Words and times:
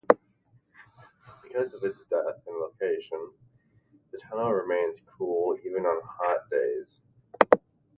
Because 1.43 1.75
of 1.75 1.83
its 1.83 2.03
depth 2.05 2.47
and 2.47 2.55
location, 2.57 3.33
the 4.11 4.17
tunnel 4.17 4.51
remains 4.51 4.99
cool 5.05 5.55
even 5.63 5.85
on 5.85 6.01
hot 6.03 6.49
days. 6.49 6.99